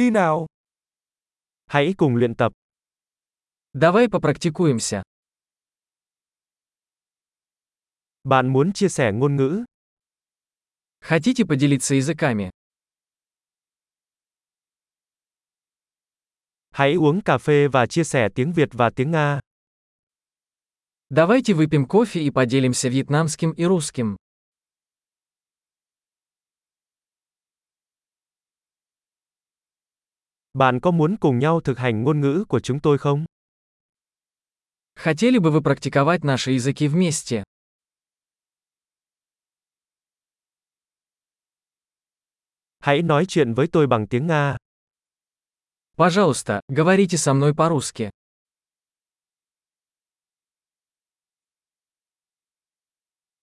Đi 0.00 0.10
nào. 0.10 0.46
Hãy 1.66 1.94
cùng 1.98 2.16
luyện 2.16 2.34
tập. 2.34 2.52
Давай 3.72 4.08
попрактикуемся. 4.08 5.02
Bạn 8.24 8.52
muốn 8.52 8.72
chia 8.72 8.88
sẻ 8.88 9.12
ngôn 9.12 9.36
ngữ? 9.36 9.64
Хотите 11.00 11.44
поделиться 11.44 11.94
языками? 11.94 12.50
Hãy 16.70 16.94
uống 16.94 17.20
cà 17.24 17.38
phê 17.38 17.68
và 17.68 17.86
chia 17.86 18.04
sẻ 18.04 18.28
tiếng 18.34 18.52
Việt 18.52 18.68
và 18.72 18.90
tiếng 18.96 19.10
Nga. 19.10 19.40
Давайте 21.10 21.54
выпьем 21.54 21.86
кофе 21.86 22.20
и 22.20 22.30
поделимся 22.30 22.88
вьетнамским 22.88 23.52
и 23.52 23.64
русским. 23.64 24.16
Bạn 30.53 30.79
có 30.79 30.91
muốn 30.91 31.17
cùng 31.17 31.39
nhau 31.39 31.61
thực 31.61 31.77
hành 31.77 32.03
ngôn 32.03 32.21
ngữ 32.21 32.45
của 32.47 32.59
chúng 32.59 32.79
tôi 32.79 32.97
không? 32.97 33.25
Хотели 34.95 35.39
бы 35.39 35.51
вы 35.51 35.61
практиковать 35.61 36.23
наши 36.23 36.51
языки 36.51 36.87
вместе? 36.87 37.43
Hãy 42.79 43.01
nói 43.01 43.25
chuyện 43.27 43.53
với 43.53 43.67
tôi 43.71 43.87
bằng 43.87 44.07
tiếng 44.07 44.27
Nga. 44.27 44.57
Пожалуйста, 45.97 46.61
говорите 46.67 47.17
со 47.17 47.33
мной 47.33 47.53
по-русски. 47.53 48.09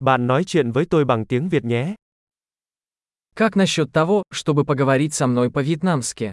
Bạn 0.00 0.26
nói 0.26 0.44
chuyện 0.46 0.72
với 0.72 0.84
tôi 0.90 1.04
bằng 1.04 1.26
tiếng 1.26 1.48
Việt 1.48 1.64
nhé. 1.64 1.94
Как 3.34 3.56
насчет 3.56 3.92
того, 3.92 4.22
чтобы 4.30 4.64
поговорить 4.64 5.14
со 5.14 5.26
мной 5.26 5.50
по-вьетнамски? 5.50 6.32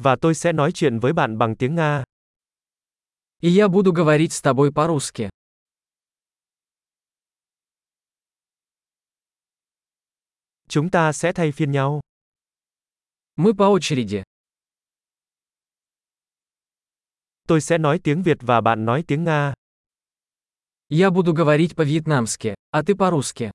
Và 0.00 0.16
tôi 0.20 0.34
sẽ 0.34 0.52
nói 0.52 0.72
chuyện 0.72 0.98
với 0.98 1.12
bạn 1.12 1.38
bằng 1.38 1.56
tiếng 1.56 1.74
Nga. 1.74 2.04
И 3.42 3.48
я 3.50 3.68
буду 3.68 3.92
говорить 3.92 4.32
с 4.32 4.42
тобой 4.42 4.72
по-русски. 4.72 5.28
Chúng 10.68 10.90
ta 10.90 11.12
sẽ 11.12 11.32
thay 11.32 11.52
phiên 11.52 11.72
nhau. 11.72 12.00
Мы 13.36 13.54
по 13.54 13.64
очереди. 13.64 14.22
Tôi 17.48 17.60
sẽ 17.60 17.78
nói 17.78 18.00
tiếng 18.04 18.22
Việt 18.22 18.38
và 18.40 18.60
bạn 18.60 18.84
nói 18.84 19.04
tiếng 19.06 19.24
Nga. 19.24 19.54
Я 20.88 21.10
буду 21.10 21.32
говорить 21.34 21.74
по-вьетнамски, 21.76 22.54
а 22.70 22.82
ты 22.82 22.94
по-русски. 22.94 23.50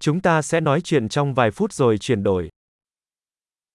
Chúng 0.00 0.20
ta 0.20 0.42
sẽ 0.42 0.60
nói 0.60 0.80
chuyện 0.80 1.08
trong 1.08 1.34
vài 1.34 1.50
phút 1.50 1.72
rồi 1.72 1.98
chuyển 1.98 2.22
đổi. 2.22 2.48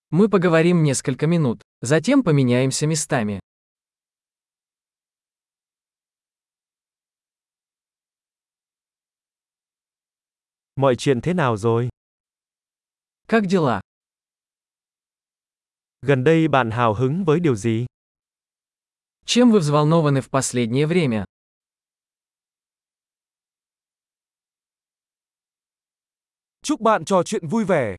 Мы 0.09 0.27
поговорим 0.29 0.83
несколько 0.83 1.27
минут, 1.27 1.61
затем 1.81 2.23
поменяемся 2.23 2.87
местами. 2.87 3.39
Mọi 10.75 10.95
chuyện 10.95 11.21
thế 11.21 11.33
nào 11.33 11.57
rồi? 11.57 11.89
Как 13.27 13.43
дела? 13.47 13.81
Gần 16.01 16.23
đây 16.23 16.47
bạn 16.47 16.71
hào 16.71 16.93
hứng 16.93 17.25
với 17.25 17.39
điều 17.39 17.55
gì? 17.55 17.85
Чем 19.25 19.51
вы 19.51 19.59
взволнованы 19.59 20.21
в 20.21 20.29
последнее 20.29 20.87
время? 20.87 21.25
Chúc 26.66 26.80
bạn 26.80 27.04
trò 27.04 27.22
chuyện 27.22 27.48
vui 27.48 27.64
vẻ. 27.64 27.96